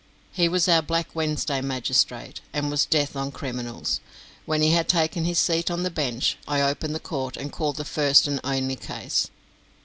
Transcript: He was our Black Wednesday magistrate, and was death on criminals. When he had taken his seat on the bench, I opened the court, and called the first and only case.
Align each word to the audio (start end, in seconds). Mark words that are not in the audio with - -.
He 0.31 0.49
was 0.49 0.67
our 0.67 0.81
Black 0.81 1.15
Wednesday 1.15 1.61
magistrate, 1.61 2.41
and 2.53 2.71
was 2.71 2.87
death 2.87 3.15
on 3.15 3.31
criminals. 3.31 3.99
When 4.47 4.63
he 4.63 4.71
had 4.71 4.87
taken 4.89 5.25
his 5.25 5.37
seat 5.37 5.69
on 5.69 5.83
the 5.83 5.91
bench, 5.91 6.37
I 6.47 6.59
opened 6.63 6.95
the 6.95 6.99
court, 6.99 7.37
and 7.37 7.51
called 7.51 7.75
the 7.75 7.85
first 7.85 8.27
and 8.27 8.39
only 8.43 8.77
case. 8.77 9.29